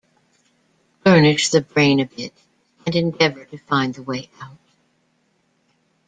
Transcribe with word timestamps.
Burnish 1.05 1.49
the 1.51 1.61
brain 1.61 1.99
a 1.99 2.05
bit 2.07 2.33
and 2.87 2.95
endeavour 2.95 3.45
to 3.45 3.57
find 3.59 3.93
the 3.93 4.01
way 4.01 4.31
out. 4.41 4.57